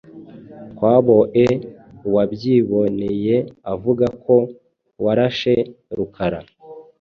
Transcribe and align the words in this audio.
Twaboe 0.71 1.45
uwabyiboneye 2.07 3.35
avuga 3.73 4.05
ko 4.23 4.35
warashe 5.03 5.53
Rukara. 5.97 6.39